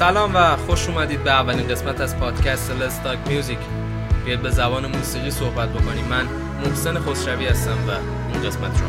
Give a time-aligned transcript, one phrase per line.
[0.00, 3.58] سلام و خوش اومدید به اولین قسمت از پادکست لستاک میوزیک
[4.24, 6.04] بیاید به زبان موسیقی صحبت بکنیم.
[6.04, 6.26] من
[6.64, 7.90] محسن خسروی هستم و
[8.32, 8.86] این قسمت رو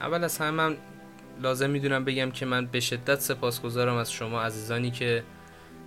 [0.00, 0.76] اول از همه من
[1.42, 5.22] لازم می‌دونم بگم که من به شدت سپاسگزارم از شما عزیزانی که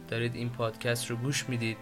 [0.07, 1.77] دارید این پادکست رو گوش می‌دید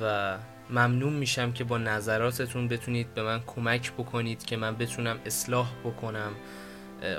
[0.00, 0.36] و
[0.74, 6.32] ممنون میشم که با نظراتتون بتونید به من کمک بکنید که من بتونم اصلاح بکنم.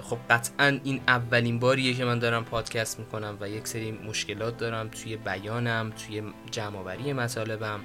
[0.02, 4.90] خب قطعا این اولین باریه که من دارم پادکست می‌کنم و یک سری مشکلات دارم
[4.90, 7.80] توی بیانم توی جمعآوری مطالبم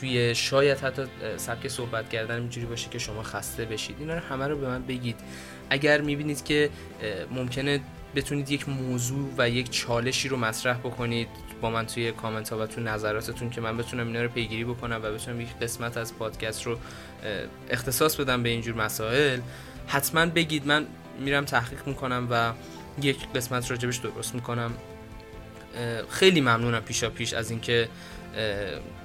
[0.00, 1.02] توی شاید حتی
[1.36, 3.96] سبک صحبت کردن اینجوری باشه که شما خسته بشید.
[3.98, 5.16] اینا رو همه رو به من بگید.
[5.70, 6.70] اگر می‌بینید که
[7.30, 7.80] ممکنه
[8.14, 11.28] بتونید یک موضوع و یک چالشی رو مطرح بکنید
[11.60, 15.00] با من توی کامنت ها و تو نظراتتون که من بتونم اینا رو پیگیری بکنم
[15.02, 16.78] و بتونم یک قسمت از پادکست رو
[17.70, 19.40] اختصاص بدم به اینجور مسائل
[19.86, 20.86] حتما بگید من
[21.20, 22.52] میرم تحقیق می‌کنم و
[23.02, 24.74] یک قسمت راجبش درست می‌کنم.
[26.10, 27.88] خیلی ممنونم پیشا پیش از اینکه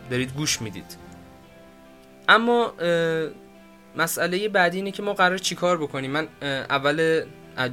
[0.09, 0.97] دارید گوش می‌دید.
[2.29, 2.73] اما
[3.97, 7.23] مسئله بعدی اینه که ما قرار چیکار بکنیم؟ من اول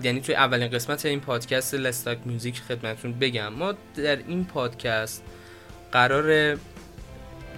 [0.02, 3.48] یعنی توی اولین قسمت این پادکست Let's Talk Music خدمتتون بگم.
[3.48, 5.22] ما در این پادکست
[5.92, 6.58] قرار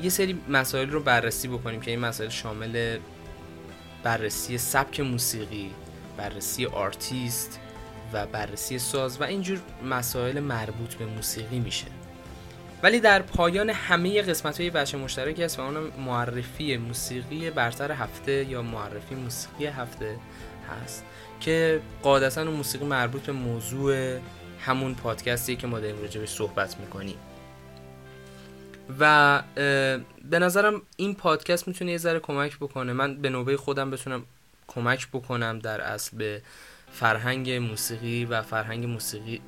[0.02, 2.98] یه سری مسائل رو بررسی بکنیم که این مسائل شامل
[4.02, 5.70] بررسی سبک موسیقی
[6.16, 7.60] بررسی آرتیست
[8.12, 11.86] و بررسی ساز و اینجور مسائل مربوط به موسیقی میشه.
[12.82, 17.92] ولی در پایان همه قسمت ها یه بخش مشترکی هست و اون معرفی موسیقی برتر
[17.92, 20.16] هفته یا معرفی موسیقی هفته
[20.84, 21.04] هست
[21.40, 24.18] که قاعدتا اون موسیقی مربوط به موضوع
[24.60, 27.16] همون پادکستیه که ما داریم راجع صحبت می‌کنیم.
[29.00, 29.42] و
[30.30, 32.92] به نظرم این پادکست می‌تونه یه ذره کمک بکنه.
[32.92, 34.22] من به نوبه خودم بتونم
[34.68, 36.42] کمک بکنم در اصل به
[36.92, 39.40] فرهنگ موسیقی و فرهنگ موسیقی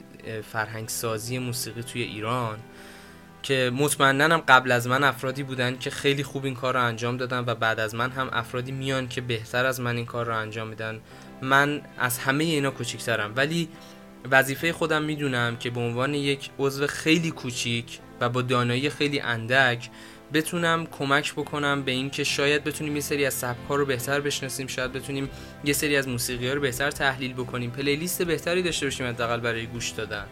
[0.53, 2.59] فرهنگ سازی موسیقی توی ایران.
[3.43, 7.45] که مطمئنم قبل از من افرادی بودن که خیلی خوب این کار رو انجام دادن
[7.47, 10.69] و بعد از من هم افرادی میان که بهتر از من این کار رو انجام
[10.69, 11.01] میدن.
[11.43, 13.33] من از همه اینا کوچیکترم.
[13.37, 13.69] ولی
[14.31, 19.91] وظیفه خودم می‌دونم که به عنوان یک عضو خیلی کوچیک و با دانایی خیلی اندک
[20.33, 24.67] بتونم کمک بکنم به اینکه شاید بتونیم یه سری از سبک ها رو بهتر بشناسیم
[24.67, 25.31] شاید بتونیم
[25.65, 29.67] یه سری از موسیقی ها رو بهتر تحلیل بکنیم پلیلیست بهتری داشته باشیم حداقل برای
[29.67, 30.25] گوش دادن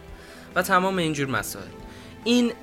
[0.55, 1.80] و تمام اینجور مسائل.
[2.23, 2.53] این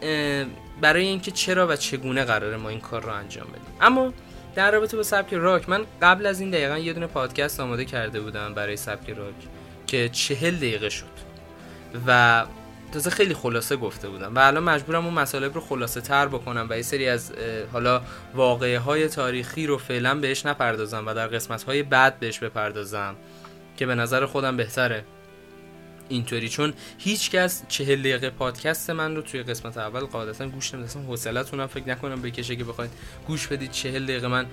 [0.81, 3.75] برای اینکه چرا و چگونه قراره ما این کار رو انجام بدیم.
[3.81, 4.13] اما
[4.55, 8.21] در رابطه با سبک راک من قبل از این دقیقا یه دونه پادکست آماده کرده
[8.21, 9.35] بودم برای سبک راک
[9.87, 11.07] که چهل دقیقه شد
[12.07, 12.45] و
[12.93, 16.77] تازه خیلی خلاصه گفته بودم و الان مجبورم اون مطالب رو خلاصه تر بکنم و
[16.77, 17.33] یه سری از
[17.73, 18.03] حالا
[18.35, 23.17] واقعه های تاریخی رو فعلا بهش نپردازم و در قسمت های بعد بهش بپردازم
[23.77, 25.05] که به نظر خودم بهتره.
[26.09, 26.49] اینطوری.
[26.49, 31.03] چون هیچ کس چهل دقیقه پادکست من رو توی قسمت اول قاعدتا گوش نمیده اصلا
[31.03, 32.91] حوصلتون فکر نکنم بکشه که بخواید
[33.27, 34.47] گوش بدید چهل دقیقه من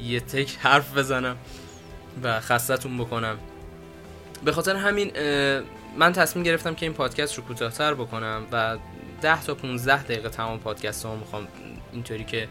[0.00, 1.36] یه تک حرف بزنم
[2.22, 3.38] و خستتون بکنم.
[4.44, 5.12] به خاطر همین
[5.98, 8.78] من تصمیم گرفتم که این پادکست رو کوتاهتر بکنم و
[9.20, 11.48] 10 تا 15 دقیقه تمام پادکست ها می‌خوام
[11.92, 12.48] اینطوری که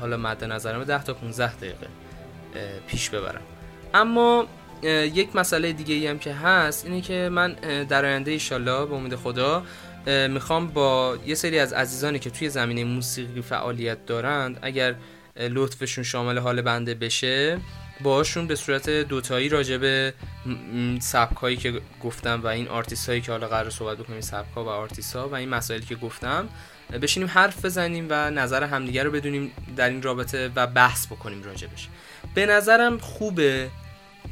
[0.00, 1.86] حالا مد نظرم 10 تا 15 دقیقه
[2.86, 3.42] پیش ببرم.
[3.94, 4.46] اما
[4.82, 7.52] یک مسئله دیگه ای هم که هست اینه که من
[7.88, 9.62] در آینده ایشالله به امید خدا
[10.06, 14.94] می‌خوام با یه سری از عزیزانی که توی زمینه موسیقی فعالیت دارند اگر
[15.36, 17.58] لطفشون شامل حال بنده بشه
[18.02, 20.14] باشون به صورت دوتایی راجع به
[21.00, 24.64] سبک هایی که گفتم و این آرتیست هایی که حالا قرار صحبت بکنیم سبک ها
[24.64, 26.48] و آرتیست ها و این مسائلی که گفتم
[27.02, 31.88] بشینیم حرف بزنیم و نظر همدیگه رو بدونیم در این رابطه و بحث بکنیم راجبش
[32.34, 33.70] به نظرم خوبه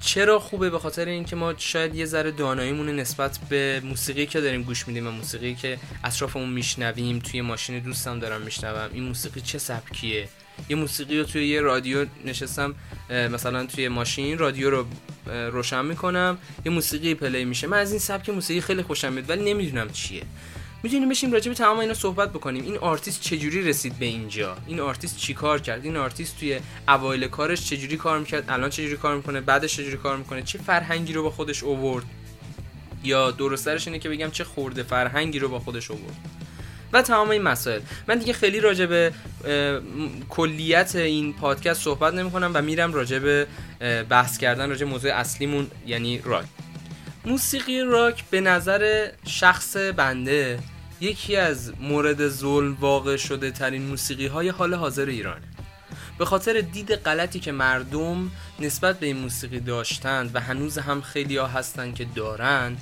[0.00, 4.62] چرا خوبه به خاطر اینکه ما شاید یه ذره داناییمون نسبت به موسیقی که داریم
[4.62, 9.59] گوش میدیم و موسیقی که اطرافمون میشنویم توی ماشین دوستم دارم میشنوم این موسیقی چه
[9.59, 10.28] سبکیه؟
[10.68, 12.74] یه موسیقی رو توی یه رادیو نشستم
[13.10, 14.86] مثلا توی ماشین رادیو رو
[15.27, 17.66] روشن می‌کنم یه موسیقی play میشه.
[17.66, 20.22] من از این سبک موسیقی خیلی خوشم میاد ولی نمی‌دونم چیه.
[20.83, 22.65] می‌تونیم بشیم راجع به تمام اینا صحبت بکنیم.
[22.65, 27.66] این آرتیست چجوری رسید به اینجا؟ این آرتیست چیکار کرد؟ این آرتیست توی اوایل کارش
[27.66, 31.30] چجوری کار می‌کرد؟ الان چجوری کار می‌کنه؟ بعدش چجوری کار می‌کنه؟ چه فرهنگی رو با
[31.30, 32.04] خودش اوورد
[33.04, 36.16] یا درسترش اینه که بگم چه خورده فرهنگی رو با خودش اوورد
[36.92, 37.81] و تمام این مسائل.
[38.09, 39.13] من دیگه خیلی راجع به
[40.28, 43.47] کلیت این پادکست صحبت نمی کنم و میرم راجع به
[44.09, 46.45] بحث کردن راجع موضوع اصلیمون یعنی راک
[47.28, 50.59] موسیقی راک به نظر شخص بنده
[51.01, 55.47] یکی از مورد ظلم واقع شده ترین موسیقی های حال حاضر ایرانه.
[56.19, 58.30] به خاطر دید غلطی که مردم
[58.60, 62.77] نسبت به این موسیقی داشتند و هنوز هم خیلی ها هستن که دارن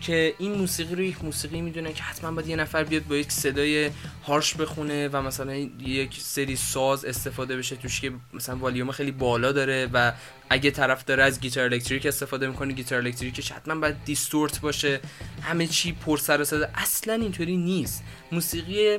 [0.00, 3.32] که این موسیقی رو یک موسیقی می‌دونن که حتما باید یه نفر بیاد با یک
[3.32, 3.90] صدای
[4.26, 9.52] هارش بخونه و مثلا یک سری ساز استفاده بشه توش که مثلا والیوم خیلی بالا
[9.52, 10.12] داره و
[10.50, 15.00] اگه طرف داره از گیتار الکتریک استفاده می‌کنه گیتار الکتریکش حتما باید دیستورت باشه
[15.42, 16.68] همه چی پر سر صدا.
[16.74, 18.04] اصلا اینطوری نیست.
[18.32, 18.98] موسیقی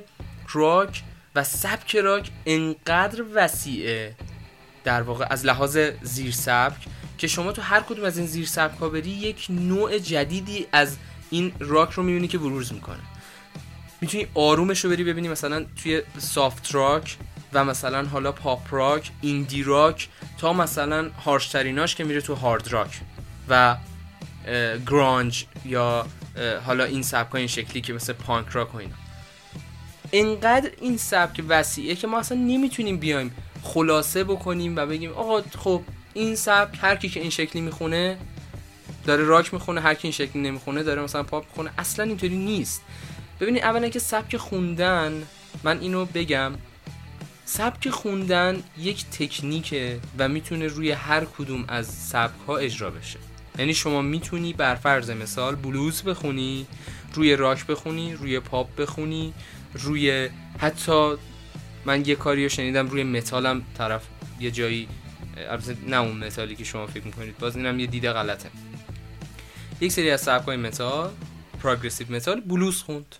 [0.53, 1.03] راک
[1.35, 4.15] و سبک راک انقدر وسیعه
[4.83, 6.81] در واقع از لحاظ زیر سبک
[7.21, 10.97] که شما تو هر کدوم از این زیر سبک بری یک نوع جدیدی از
[11.29, 12.99] این راک رو می‌بینی که بروز می‌کنه.
[14.01, 17.17] می‌تونی آرومش رو بری ببینی مثلا توی soft rock
[17.53, 22.67] و مثلا حالا pop rock indie rock تا مثلا harsh ترین‌اش که میره تو hard
[22.67, 22.99] rock
[23.49, 23.77] و
[24.87, 26.05] grunge یا
[26.65, 28.95] حالا این سبک این شکلی که مثل پانک راک و اینا.
[30.13, 35.81] انقدر این سبک وسیعه که ما اصلا نمی‌تونیم بیایم خلاصه بکنیم و بگیم آقا خب
[36.13, 38.17] این سبک هر کی که این شکلی می‌خونه
[39.05, 41.71] داره راک می‌خونه هر کی این شکلی نمی‌خونه داره مثلا پاپ می‌خونه.
[41.77, 42.81] اصلا اینطوری نیست.
[43.39, 45.23] ببینید اولا که سبک خوندن
[45.63, 46.51] من اینو بگم
[47.45, 53.19] سبک خوندن یک تکنیکه و می‌تونه روی هر کدوم از سبک ها اجرا بشه.
[53.59, 56.67] یعنی شما می‌تونی بر فرض مثال بلوز بخونی
[57.13, 59.33] روی راک بخونی روی پاپ بخونی
[59.73, 61.13] روی حتی
[61.85, 64.01] من یه کاری رو شنیدم روی متالم طرف
[64.39, 64.87] یه جایی
[65.37, 67.37] البته نه اون متالی که شما فکر می‌کنید.
[67.37, 68.49] باز اینم یه دیده غلطه.
[69.81, 71.11] یک سری از سبک های متال
[71.63, 73.15] progressive metal بلوز خوند.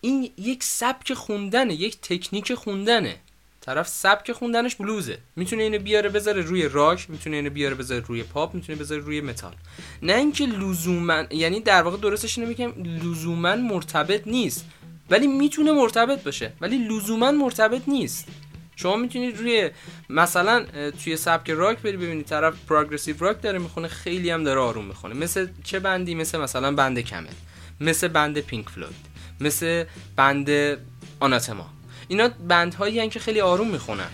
[0.00, 3.16] این یک سبک خوندنه یک تکنیک خوندنه.
[3.60, 5.18] طرف سبک خوندنش بلوزه.
[5.36, 9.20] می‌تونه اینو بیاره بذاره روی راک می‌تونه اینو بیاره بذاره روی پاپ می‌تونه بذاره روی
[9.20, 9.54] متال.
[10.02, 14.66] نه اینکه لزوما یعنی در واقع درستش اینو میگم لزوما مرتبط نیست.
[15.10, 16.52] ولی می‌تونه مرتبط باشه.
[16.60, 18.26] ولی لزوما مرتبط نیست.
[18.76, 19.70] شما می‌تونید روی
[20.08, 20.66] مثلا
[21.04, 25.14] توی سبک راک بری ببینید طرف progressive rock داره می‌خونه خیلی هم داره آروم می‌خونه.
[25.14, 27.32] مثل چه band ی؟ مثل مثلا band Camel.
[27.80, 29.06] مثل band Pink Floyd.
[29.40, 29.84] مثل
[30.16, 30.78] band
[31.20, 31.70] Anathema.
[32.08, 34.10] اینا band هایی که خیلی آروم می‌خونن.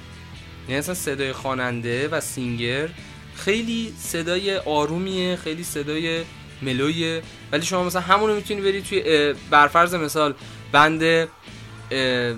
[0.68, 2.88] یعنی مثلا صدای خواننده و singer
[3.36, 6.24] خیلی صدای آرومیه خیلی صدای
[6.62, 7.22] ملویه.
[7.52, 10.34] ولی شما مثلا همونو می‌تونی بری توی برفرض مثال
[10.72, 11.28] بند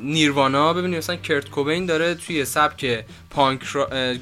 [0.03, 3.61] نیروانا ببینید مثلا کرت کوبین داره توی سبک پانک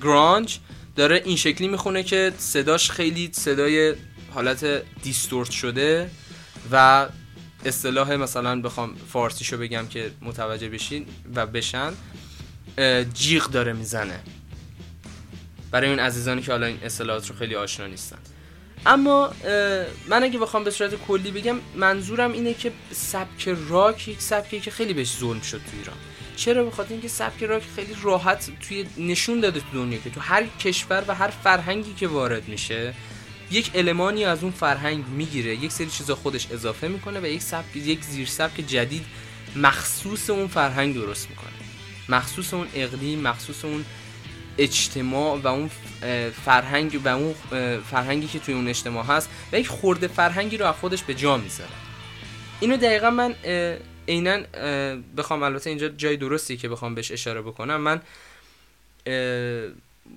[0.03, 0.59] گرانج
[0.97, 3.95] داره این شکلی می‌خونه که صداش خیلی صدای
[4.35, 6.11] حالت دیستورت شده
[6.73, 7.07] و
[7.65, 11.93] اصطلاح مثلا بخوام فارسیشو بگم که متوجه بشین و بشن
[13.15, 14.21] جیغ داره می‌زنه.
[15.71, 18.19] برای اون عزیزانی که حالا این اصطلاحات رو خیلی آشنا نیستن.
[18.87, 19.33] اما
[20.07, 24.71] من اگه بخوام به صورت کلی بگم منظورم اینه که سبک راک یک سبکی که
[24.71, 25.97] خیلی بهش ظلم شد تو ایران.
[26.37, 30.47] چرا؟ بخاطر اینکه سبک راک خیلی راحت توی نشون داده تو دنیا که تو هر
[30.47, 32.95] کشور و هر فرهنگی که وارد میشه
[33.51, 37.77] یک المانی از اون فرهنگ می‌گیره یک سری چیزا خودش اضافه می‌کنه و یک سبک
[37.77, 39.05] یک زیر سبک جدید
[39.57, 41.53] مخصوص اون فرهنگ درست می‌کنه.
[42.09, 43.85] مخصوص اون اقلیم مخصوص اون
[44.59, 45.71] اجتماع و اون
[46.45, 47.35] فرهنگ و اون
[47.91, 51.37] فرهنگی که توی اون اجتماع هست و یک خورده فرهنگی رو از خودش به جا
[51.37, 51.71] می‌ذاره.
[52.61, 53.35] اینو دقیقا من
[54.09, 54.39] عینا
[55.17, 57.77] بخوام البته اینجا جای درستی که بخوام بهش اشاره بکنم.
[57.77, 58.01] من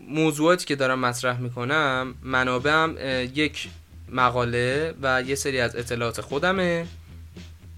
[0.07, 2.97] موضوعاتی که دارم مطرح می‌کنم منابعم
[3.35, 3.69] یک
[4.09, 6.87] مقاله و یه سری از اطلاعات خودمه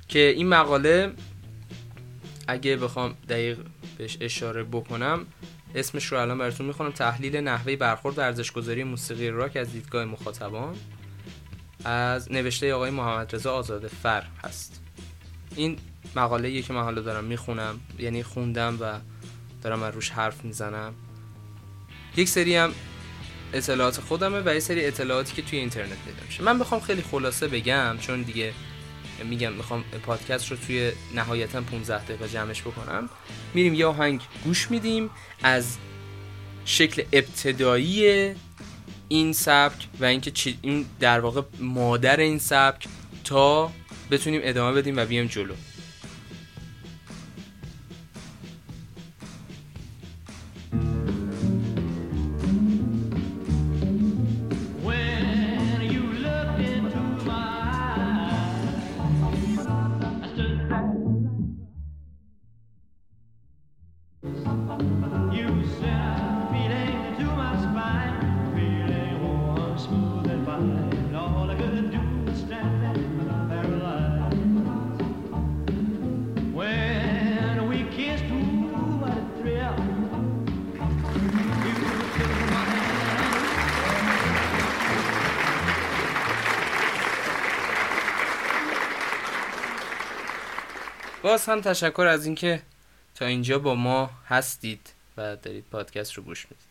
[0.08, 1.12] که این مقاله
[2.48, 3.58] اگه بخوام دقیق
[3.98, 5.26] بهش اشاره بکنم
[5.78, 6.92] اسمش رو الان براتون می‌خونم.
[6.92, 10.76] تحلیل نحوه برخورد ارزشگذاری موسیقی راک از دیدگاه مخاطبان
[11.86, 14.82] از نوشته آقای محمد رضا آزاده فر هست.
[15.56, 15.78] این
[16.16, 19.00] مقاله که من حالا دارم می‌خونم یعنی خوندم و
[19.64, 20.94] دارم از روش حرف می‌زنم.
[22.18, 22.74] یک سری هم
[23.54, 26.44] اطلاعات خودمه و یه سری اطلاعاتی که توی اینترنت پیدا میشه.
[26.44, 28.54] من بخوام خیلی خلاصه بگم چون دیگه
[29.24, 33.10] میگم می‌خوام پادکست رو توی نهایتا 15 دقیقه جمعش بکنم.
[33.54, 35.10] میریم یه آهنگ گوش میدیم
[35.44, 35.78] از
[36.66, 38.34] شکل ابتدایی
[39.08, 42.88] این سبک و اینکه این در واقع مادر این سبک
[43.24, 43.72] تا
[44.12, 45.54] بتونیم ادامه بدیم و بیام جلو.
[91.22, 92.62] باز هم تشکر از اینکه
[93.16, 96.68] تا اینجا با ما هستید و دارید پادکست رو گوش می‌دید.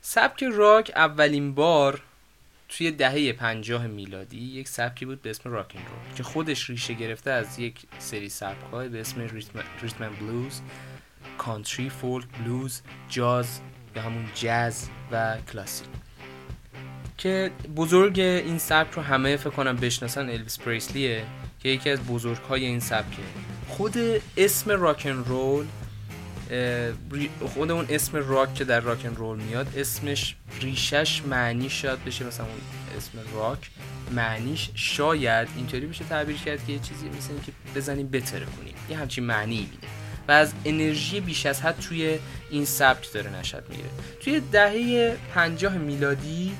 [0.00, 2.02] سبک راک اولین بار
[2.68, 7.30] توی دهه پنجاه میلادی یک سبکی بود به اسم راکن رول که خودش ریشه گرفته
[7.30, 9.20] از یک سری سبک های به اسم
[9.82, 10.60] ریتمن بلوز
[11.38, 13.60] کانتری فولک بلوز جاز
[13.96, 15.88] یا همون جاز و کلاسیک.
[17.18, 21.26] که بزرگ این سبک رو همه فکر کنم بشناسن الویس پریسلیه.
[21.62, 23.22] که یکی از بزرگ های این سبکه.
[23.68, 23.94] خود
[24.36, 25.66] اسم راکن رول
[27.54, 32.46] خود اون اسم راک که در راکن رول میاد اسمش ریشش معنی شاید بشه مثلا
[32.46, 33.70] اون اسم راک.
[34.14, 38.74] معنیش شاید اینطوری بشه تعبیر کرد که یه چیزی مثل که بزنیم بتره کنیم.
[38.90, 39.88] یه همچین معنی میده.
[40.28, 42.18] و از انرژی بیش از حد توی
[42.50, 43.88] این سبک داره نشد میره
[44.20, 46.52] توی دهه 50 میلادی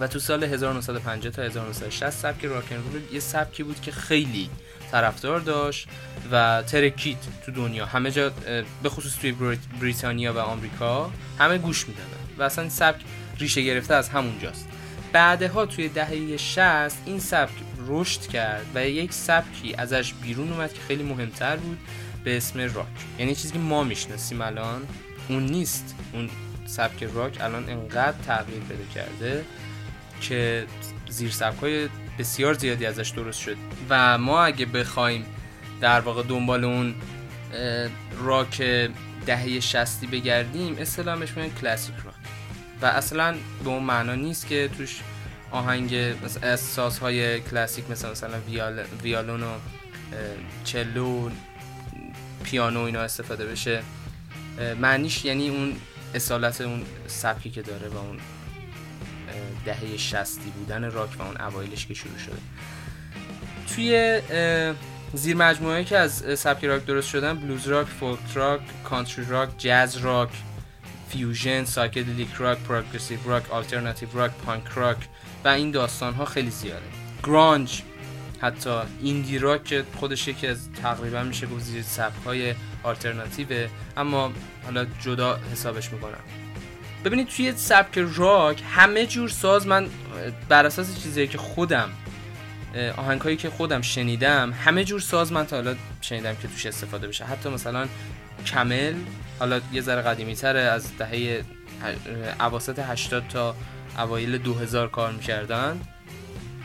[0.00, 4.50] و تو سال 1950 تا 1960 سبک راکن رول یه سبکی بود که خیلی
[4.90, 5.88] طرفدار داشت
[6.32, 7.86] و ترکید تو دنیا.
[7.86, 8.30] همه جا
[8.82, 9.32] به خصوص توی
[9.80, 13.00] بریتانیا و آمریکا همه گوش می‌دادن و اصلا سبک
[13.38, 14.68] ریشه گرفته از همونجاست.
[15.12, 16.58] بعدها توی دهه 60
[17.06, 17.52] این سبک
[17.86, 21.78] رشد کرد و یک سبکی ازش بیرون اومد که خیلی مهمتر بود
[22.24, 22.86] به اسم راک.
[23.18, 24.82] یعنی چیزی که ما می‌شناسیم الان
[25.28, 25.94] اون نیست.
[26.12, 26.30] اون
[26.66, 29.44] سبک راک الان انقدر تغییر پیدا کرده
[30.20, 30.66] که
[31.08, 33.56] زیر سبک های بسیار زیادی ازش درست شد.
[33.90, 35.26] و ما اگه بخوایم
[35.80, 36.94] در واقع دنبال اون
[38.22, 38.62] راک
[39.26, 42.14] دهه شستی بگردیم اسلامش میگن کلاسیک راک.
[42.82, 45.00] و اصلا به اون معنا نیست که توش
[45.50, 49.50] آهنگ از سازهای کلاسیک مثل مثلا ویال، ویالون و
[50.64, 51.30] چلو
[52.44, 53.82] پیانو اینا استفاده بشه.
[54.80, 55.76] معنیش یعنی اون
[56.14, 58.18] اصالت اون سبکی که داره و اون
[59.64, 62.36] دهه شصتی بودن راک و اون اوایلش که شروع شده
[63.74, 64.20] توی
[65.14, 69.96] زیر مجموعه که از سبک راک درست شدن blues rock، folk rock، country rock، jazz
[69.96, 70.30] rock،
[71.08, 74.96] fusion، psychedelic rock، progressive rock، alternative rock، punk rock
[75.44, 76.86] و این داستان ها خیلی زیاده.
[77.22, 77.82] گرانج
[78.40, 78.70] حتی
[79.02, 84.32] ایندی راک که خودش یکی از تقریبا میشه گفت زیر سبک های آلترناتیوه اما
[84.64, 86.20] حالا جدا حسابش می‌کنم
[87.06, 89.88] ببینید توی سبک راک همه جور ساز من
[90.48, 91.90] بر اساس چیزی که خودم
[92.96, 97.24] آهنگایی که خودم شنیدم همه جور ساز من تا حالا شنیدم که توش استفاده بشه.
[97.24, 97.88] حتی مثلا
[98.46, 98.94] کمل
[99.38, 101.44] حالا یه ذره قدیمی تره از دهه
[102.40, 103.54] اواسط 80 تا
[103.98, 105.80] اوایل 2000 کار می‌کردن.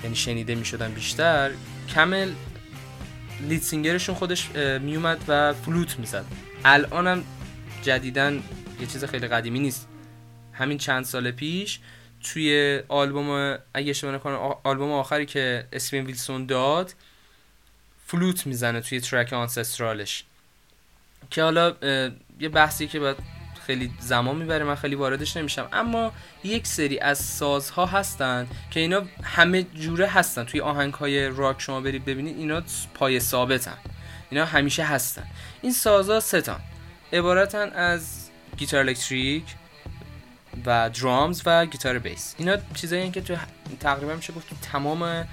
[0.03, 1.51] یعنی شنیده می‌شدن بیشتر.
[1.95, 2.31] کمل
[3.49, 4.49] لیدسینگرشون خودش
[4.81, 6.25] میومد و فلوت می‌زد.
[6.65, 7.23] الانم
[7.83, 8.43] جدیدن
[8.81, 9.87] یه چیز خیلی قدیمی نیست.
[10.53, 11.79] همین چند سال پیش
[12.23, 16.93] توی آلبوم اگه اشتباه نکنم آلبوم آخری که اسمین ویلسون داد
[18.07, 20.23] فلوت می‌زنه توی ترک آنسسترالش
[21.29, 21.75] که حالا
[22.39, 23.17] یه بحثی که باید
[23.65, 25.69] خیلی زمان می‌بره من خیلی واردش نمیشم.
[25.73, 30.43] اما یک سری از سازها هستن که اینا همه جوره هستن.
[30.43, 33.77] توی آهنگ های راک شما برید ببینید اینا پای ثابتن.
[34.29, 35.27] اینا همیشه هستن.
[35.61, 36.59] این سازها ستان
[37.13, 39.43] عبارتن از گیتار الکتریک
[40.65, 43.35] و درامز و گیتار بیس اینا چیزایی که تو
[43.79, 45.27] تقریبا میشه گفت تو تمام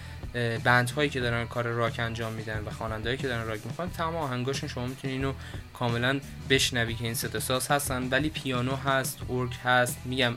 [0.65, 4.17] بند هایی که دارن کار راک انجام میدن و خوانندهایی که دارن راک می‌کنن تمام
[4.17, 5.33] آهنگاشون شما می‌تونید اینو
[5.75, 6.21] کاملا
[6.51, 8.09] بشنوی که این سه ساز هستن.
[8.09, 10.35] ولی پیانو هست اورک هست میگم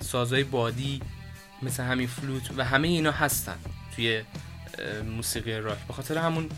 [0.00, 1.00] سازهای بادی
[1.62, 3.56] مثل همین فلوت و همه اینا هستن
[3.96, 4.22] توی
[5.16, 5.78] موسیقی راک.
[5.88, 6.48] به خاطر همون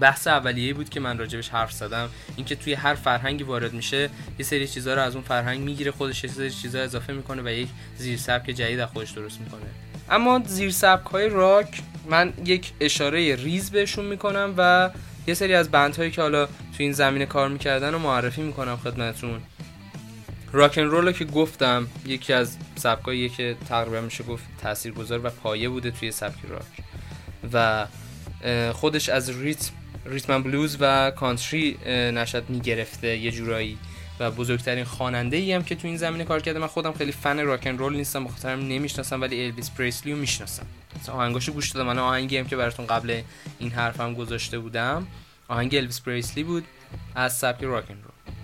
[0.00, 2.08] بحث اولیه بود که من راجبش حرف زدم.
[2.36, 6.24] اینکه توی هر فرهنگی وارد میشه یه سری چیزها رو از اون فرهنگ می‌گیره خودش
[6.24, 9.66] یه سری چیزا اضافه می‌کنه و یک زیر سبک جدید از خودش درست می‌کنه.
[10.10, 14.90] اما زیر سبک های راک من یک اشاره ریز بهشون می‌کنم و
[15.26, 18.76] یه سری از band هایی که حالا تو این زمینه کار می‌کردن رو معرفی می‌کنم
[18.76, 19.40] خدمتتون.
[20.52, 25.68] rock and roll که گفتم یکی از سبکایی که تقریبا میشه گفت تاثیرگذار و پایه
[25.68, 26.62] بوده توی سبک راک.
[27.52, 27.86] و
[28.72, 29.72] خودش از ریتم
[30.06, 33.78] rhythm and blues و country نشأت می‌گرفته یه جورایی.
[34.20, 37.44] و بزرگترین خواننده ای هم که تو این زمینه کار کرده من خودم خیلی fan
[37.44, 40.66] rock and roll نیستم بخاطر نمی‌شناسم ولی الویس پریسلی رو می‌شناسم.
[41.00, 41.86] مثلا آهنگاشو گوش دادم.
[41.86, 43.22] من آهنگی هم که براتون قبل
[43.58, 45.06] این حرفم گذاشته بودم
[45.48, 46.64] آهنگ الویس پریسلی بود
[47.14, 48.34] از سبک rock and roll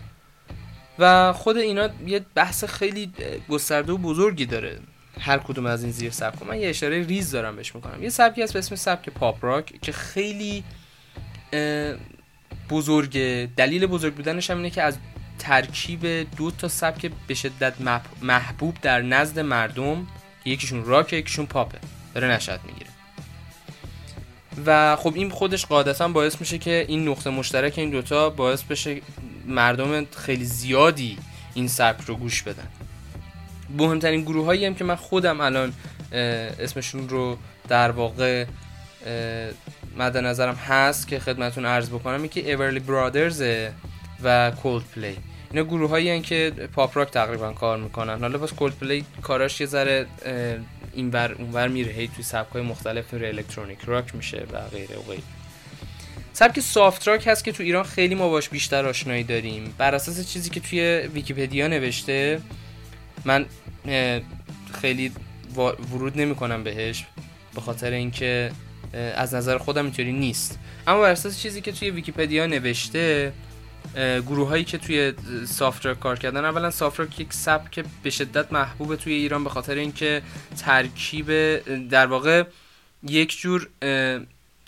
[0.98, 3.12] و خود اینا یه بحث خیلی
[3.48, 4.78] گسترده و بزرگی داره.
[5.20, 8.02] هر کدوم از این زیر سبک من یه اشاره ریز دارم بهش می‌کنم.
[8.02, 10.64] یه سبکی هست به اسم سبک pop rock که خیلی
[12.70, 13.12] بزرگ
[13.54, 14.98] دلیل بزرگ بودنش هم اینه که از
[15.38, 17.74] ترکیب دو تا سبک به شدت
[18.22, 20.06] محبوب در نزد مردم
[20.44, 21.78] یکیشون راک یکیشون پاپه
[22.14, 22.90] داره نشد می‌گیره.
[24.66, 29.00] و خب این خودش قاعدتا باعث میشه که این نقطه مشترک این دوتا باعث بشه
[29.46, 31.18] مردم خیلی زیادی
[31.54, 32.68] این سبک رو گوش بدن.
[33.78, 35.72] مهمترین گروه هایی هم که من خودم الان
[36.12, 37.38] اسمشون رو
[37.68, 38.44] در واقع
[39.98, 43.44] مد نظرم هست که خدمتون عرض بکنم این که اورلی برادرز
[44.22, 45.16] و Coldplay
[45.50, 48.20] اینا گروه هایی که pop rock تقریبا کار می‌کنن.
[48.20, 50.06] حالا باز Coldplay کاراش یه ذره
[50.94, 51.92] اینور اونور میره.
[51.92, 55.22] هی توی سبک های مختلف میره electronic rock میشه و غیره و غیره.
[56.32, 59.74] سبک soft rock هست که تو ایران خیلی ما باش بیشتر آشنایی داریم.
[59.78, 62.40] بر اساس چیزی که توی ویکیپدیا نوشته
[63.24, 63.46] من
[64.80, 65.12] خیلی
[65.56, 67.06] ورود نمی کنم بهش
[67.54, 68.50] به خاطر اینکه
[68.94, 70.58] از نظر خودم اینطوری نیست.
[70.86, 73.32] اما بر اساس چیزی که توی ویکیپدیا نوشته
[74.26, 75.12] گروه هایی که توی
[75.46, 80.22] soft کار کردن اولا soft یک سبک به شدت محبوب توی ایران به خاطر اینکه
[80.58, 81.56] ترکیب
[81.88, 82.44] در واقع
[83.02, 83.68] یک جور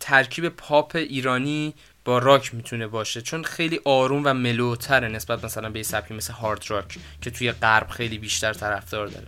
[0.00, 1.74] ترکیب پاپ ایرانی
[2.04, 3.20] با راک می‌تونه باشه.
[3.20, 7.88] چون خیلی آروم و ملوتره نسبت مثلا به سبکی مثل hard rock که توی غرب
[7.88, 9.26] خیلی بیشتر طرفدار داره.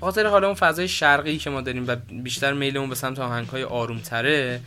[0.00, 4.60] خاطر حالا اون فضای شرقی که ما داریم و بیشتر میلمون به سمت آهنگ‌های آرومتره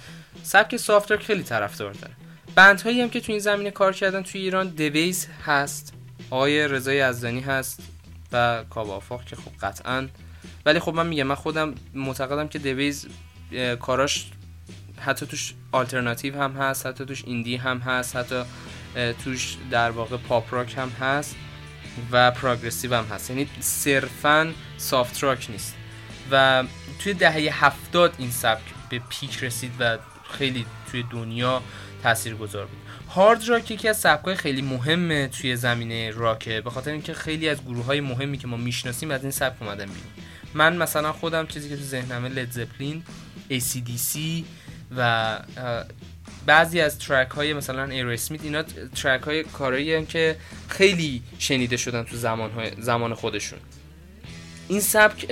[0.43, 2.13] سبک soft خیلی طرفدار داره.
[2.55, 5.93] band هایی هم که تو این زمینه کار کردن توی ایران The Ways هست
[6.29, 7.79] آقای رضای یزدانی هست
[8.31, 10.07] و کاوه آفاق که خب قطعا
[10.65, 13.07] ولی خب من میگم من خودم معتقدم که The Ways
[13.79, 14.31] کاراش
[14.99, 18.43] حتی توش آلترناتیو هم هست حتی توش indie هم هست حتی
[19.23, 21.35] توش در واقع pop rock هم هست.
[22.11, 23.29] و progressive هم هست.
[23.29, 25.75] یعنی صرفا soft rock نیست.
[26.31, 26.63] و
[26.99, 29.97] توی دهه هفتاد این سبک به پیک رسید و
[30.31, 31.61] خیلی توی دنیا
[32.03, 32.77] تأثیر گذار بود.
[33.09, 37.63] هارد راک یکی از سبکای خیلی مهمه توی زمینه راکه به خاطر اینکه خیلی از
[37.63, 40.11] گروه های مهمی که ما می‌شناسیم از این سبک اومدن بیرون.
[40.53, 43.03] من مثلا خودم چیزی که تو ذهنمه لید زپلین
[43.51, 44.17] ACDC
[44.97, 45.39] و
[46.45, 48.63] بعضی از ترک های مثلا ایر اسمیت اینا
[48.95, 50.35] ترک های کارایی که
[50.67, 53.59] خیلی شنیده شدن تو زمان, های زمان خودشون.
[54.67, 55.25] این سبک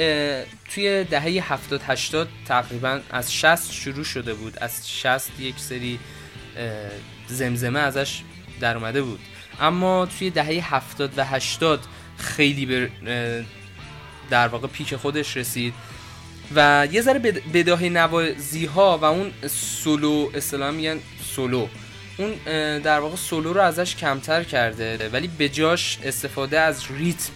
[0.69, 4.57] توی دهه 70 80 تقریبا از 60 شروع شده بود.
[4.61, 5.99] از 60 یک سری
[7.27, 8.21] زمزمه ازش
[8.59, 9.19] در اومده بود.
[9.61, 11.79] اما توی دهه 70 و 80
[12.17, 12.89] خیلی به
[14.29, 15.73] در واقع پیک خودش رسید.
[16.55, 17.19] و یه ذره
[17.53, 20.99] بداهه نوازی ها و اون سولو اصطلاح میگن
[21.35, 21.67] سولو
[22.17, 22.33] اون
[22.77, 27.33] در واقع سولو رو ازش کمتر کرده ولی به جاش استفاده از ریتم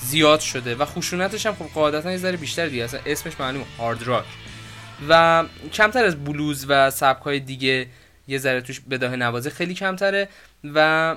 [0.00, 4.02] زیاد شده و خشونتش هم خب قاعدتا یه ذره بیشتر دیگه اصلا اسمش معلوم hard
[4.02, 4.24] rock
[5.08, 7.86] و کمتر از بلوز و سبک های دیگه
[8.28, 10.28] یه ذره توش بداهه نوازی خیلی کمتره
[10.74, 11.16] و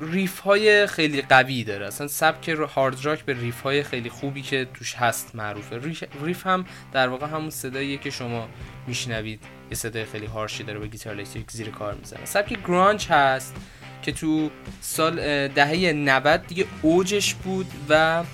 [0.00, 1.86] riff های خیلی قوی داره.
[1.86, 5.80] اصلا سبک hard rock به riff های خیلی خوبی که توش هست معروفه
[6.24, 8.48] riff هم در واقع همون صداییه که شما
[8.86, 9.40] میشنوید.
[9.70, 12.24] یه صدای خیلی harsh ی داره با گیتار الکتریک زیر کار می‌زنه.
[12.24, 13.54] سبک grunge هست
[14.02, 18.24] که تو سال دهه 90 دیگه اوجش بود و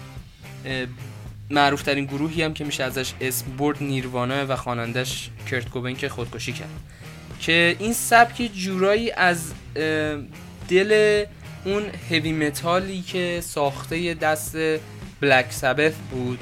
[1.50, 6.08] معروف ترین گروهی هم که میشه ازش اسم برد نیروانا و خوانندش کرت کوبین که
[6.08, 6.70] خودکشی کرد.
[7.40, 9.52] که این سبک جورایی از
[10.68, 11.24] دل
[11.64, 14.56] اون هوی متالی که ساخته دست
[15.20, 16.38] بلک سبث بود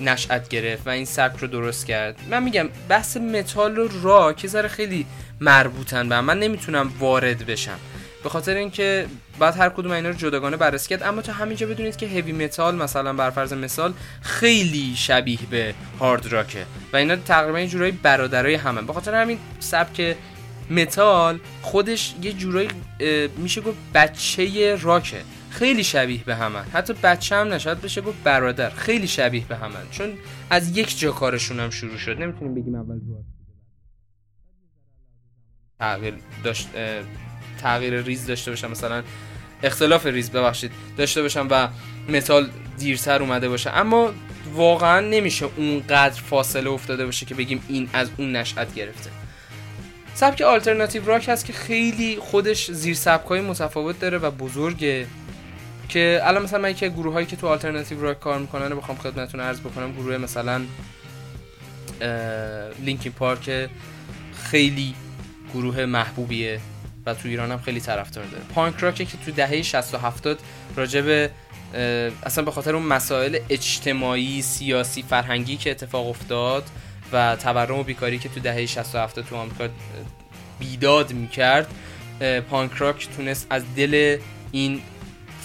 [0.00, 2.16] نشأت گرفت و این سبک رو درست کرد.
[2.30, 5.06] من میگم بحث متال و را که ذره خیلی
[5.40, 7.78] مربوطن به من نمی‌تونم وارد بشم.
[8.22, 9.06] به خاطر اینکه
[9.38, 11.02] بعد هر کدوم اینا رو جداگانه بررسی کرد.
[11.02, 13.92] اما تا همینجا بدونید که هوی متال مثلا بر فرض مثال
[14.22, 18.82] خیلی شبیه به هارد راکه و اینا تقریبا یه جورایی برادرای همه.
[18.82, 20.16] به خاطر همین سبک
[20.70, 22.68] متال خودش یه جورایی
[23.36, 25.22] میشه گفت بچه راکه.
[25.50, 26.58] خیلی شبیه به همه.
[26.58, 28.70] حتی بچه هم نشد بشه گفت برادر.
[28.70, 29.74] خیلی شبیه به همه.
[29.90, 30.12] چون
[30.50, 32.22] از یک جا کارشون هم شروع شد.
[32.22, 33.24] نمی‌تونیم بگیم اول راک
[35.78, 36.68] تغییر داشت
[37.60, 38.70] تغییر ریز داشته باشم.
[38.70, 39.02] مثلا
[39.62, 41.68] اختلاف ریز ببخشید داشته باشم و
[42.08, 43.70] متال دیرتر اومده باشه.
[43.70, 44.12] اما
[44.54, 49.10] واقعا نمیشه اونقدر فاصله افتاده باشه که بگیم این از اون نشأت گرفته.
[50.18, 55.06] سبک آلترناتیو راک هست که خیلی خودش زیر سبک های متفاوت داره و بزرگه.
[55.88, 59.40] که الان مثلا من که گروه هایی که تو آلترناتیو راک کار می‌کنن بخوام خدمتتون
[59.40, 60.62] عرض بکنم گروه مثلا
[62.84, 63.68] لینکین پارک
[64.50, 64.94] خیلی
[65.54, 66.60] گروه محبوبیه
[67.06, 68.44] و تو ایران هم خیلی طرفدار داره.
[68.54, 70.38] پانک راکه که تو دهه 60 و 70
[70.76, 71.30] راجب
[72.22, 76.64] اصلا به خاطر اون مسائل اجتماعی سیاسی فرهنگی که اتفاق افتاد
[77.12, 79.68] و تورم و بیکاری که تو دهه 60 و 70 تو آمریکا
[80.58, 81.74] بیداد می‌کرد
[82.50, 84.18] پانک راک تونست از دل
[84.52, 84.82] این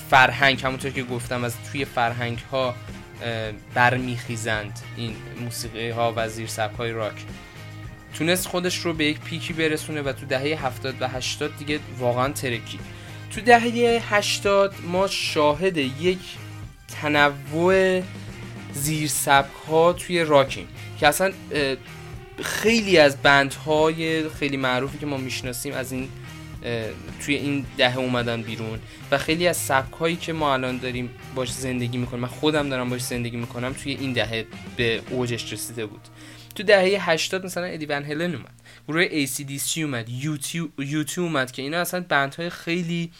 [0.09, 2.75] فرهنگ همونطور که گفتم از توی فرهنگ ها
[3.73, 7.15] برمیخیزند این موسیقی ها و زیر سبک های راک.
[8.13, 12.29] تونست خودش رو به یک پیکی برسونه و تو دهه 70 و 80 دیگه واقعا
[12.29, 12.79] ترکی.
[13.31, 16.19] تو دهه 80 ما شاهد یک
[17.01, 18.01] تنوع
[18.73, 20.67] زیر سبک ها توی راکیم.
[21.03, 21.31] که اصلا
[22.41, 26.09] خیلی از بندهای خیلی معروفی که ما می‌شناسیم از این
[27.25, 28.79] توی این دهه اومدن بیرون
[29.11, 32.89] و خیلی از سبک هایی که ما الان داریم باش زندگی می‌کنیم من خودم دارم
[32.89, 34.45] باش زندگی می‌کنم توی این دهه
[34.77, 36.01] به اوجش رسیده بود
[36.55, 38.53] تو دهه 80 مثلا ادی ون هلن اومد
[38.87, 40.71] گروه ACDC اومد یوتیوب
[41.17, 43.11] اومد که اینا اصلا بندهای خیلی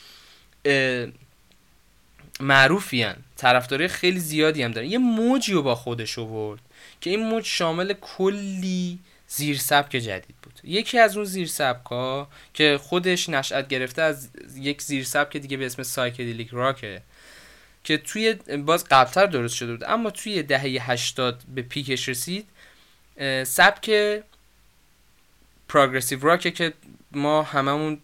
[2.40, 3.16] معروفی هن.
[3.38, 6.62] طرفداری خیلی زیادی هم دارن یه موجی رو با خودش آورد
[7.04, 10.60] که این موج شامل کلی زیر سبک جدید بود.
[10.64, 15.58] یکی از اون زیر سبک ها که خودش نشأت گرفته از یک زیر سبک دیگه
[15.58, 17.02] به اسم psychedelic rock ه
[17.84, 18.34] که توی
[18.66, 22.48] بازه قبلتر درست شده بود اما توی دهه 80 به peak ش رسید
[23.44, 23.92] سبک
[25.68, 26.74] progressive rock ه که
[27.12, 28.00] ما هممون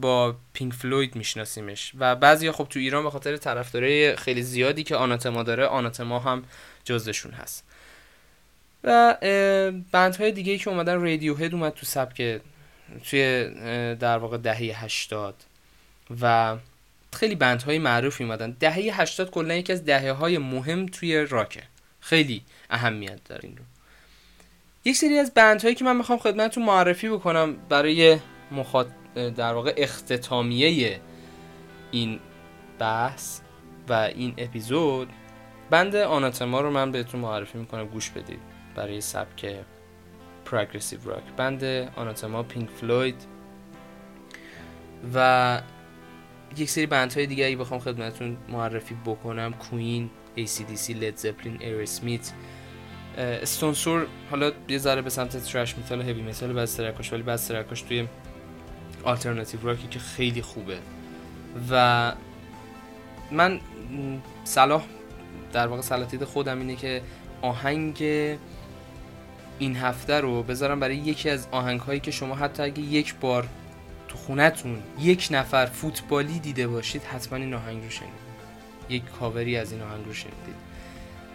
[0.00, 1.92] با پینک فلوید میشناسیمش.
[1.98, 6.44] و بعضی خب تو ایران به خاطر طرفدارای خیلی زیادی که آناتما داره آناتما هم
[6.84, 7.65] جزشون هست.
[8.86, 9.16] و
[9.92, 12.40] بندهای دیگه که اومدن رادیو هد اومد تو سبک
[13.10, 13.50] توی
[13.94, 15.34] در واقع دهه 80
[16.20, 16.56] و
[17.12, 18.56] خیلی بندهای معروفی اومدن.
[18.60, 21.62] دهه 80 کلا یکی از دهه های مهم توی راکه.
[22.00, 23.62] خیلی اهمیت داره این رو.
[24.84, 28.18] یک سری از بندهایی که من می‌خوام خدمتتون معرفی بکنم برای
[28.50, 28.86] مخاط...
[29.14, 31.00] در واقع اختتامیه
[31.90, 32.20] این
[32.78, 33.40] بحث
[33.88, 35.08] و این اپیزود
[35.70, 37.86] بند آناتما رو من بهتون معرفی می‌کنم.
[37.86, 38.55] گوش بدید.
[38.76, 39.54] برای سبک
[40.44, 41.64] پروگرسیو راک بند
[41.96, 43.26] آناتما پینک فلوید.
[45.14, 45.60] و
[46.56, 49.52] یک سری بندهای دیگه ای بخوام خدمتتون معرفی بکنم.
[49.52, 52.32] کوین ACDC لید زپلین ایر اسمیت
[53.16, 57.82] استونسور حالا یه ذره به سمت ترش میتال هیوی میتال بعضی ترکاش ولی بعضی ترکاش
[57.82, 58.08] توی
[59.04, 60.78] آلترناتیو راکی که خیلی خوبه.
[61.70, 62.12] و
[63.30, 63.60] من
[64.44, 64.84] صلاح
[65.52, 67.02] در واقع سلاتید خودم اینه که
[67.42, 68.04] آهنگ
[69.58, 73.48] این هفته رو بذارم برای یکی از آهنگ هایی که شما حتی اگه یک بار
[74.08, 78.26] تو خونتون یک نفر فوتبالی دیده باشید حتما این آهنگ رو شنیدید.
[78.88, 80.66] یک کاوری از این آهنگ رو شنیدید.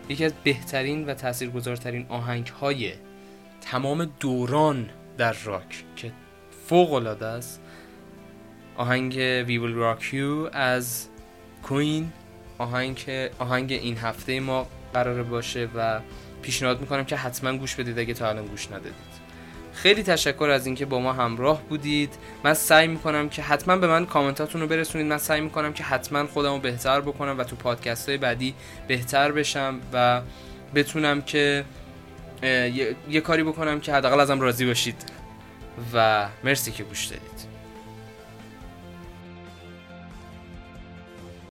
[0.09, 2.93] یکی از بهترین و تاثیرگذارترین آهنگ های
[3.61, 6.11] تمام دوران در راک که
[6.67, 7.61] فوق العاده است
[8.77, 9.13] آهنگ
[9.45, 11.07] We Will Rock You از
[11.63, 12.11] کوین.
[12.57, 13.05] آهنگ
[13.39, 15.99] آهنگ این هفته ما قراره باشه و
[16.41, 19.21] پیشنهاد می‌کنم که حتما گوش بدید اگه تا الان گوش ندادید.
[19.73, 22.13] خیلی تشکر از اینکه با ما همراه بودید.
[22.43, 25.07] من سعی می‌کنم که حتما به من کامنتاتون رو برسونید.
[25.07, 28.53] من سعی می‌کنم که حتما خودم رو بهتر بکنم و تو پادکست های بعدی
[28.87, 30.21] بهتر بشم و
[30.75, 31.65] بتونم که
[32.43, 35.03] یه،, یه کاری بکنم که حداقل ازم راضی باشید.
[35.93, 37.50] و مرسی که گوش دادید.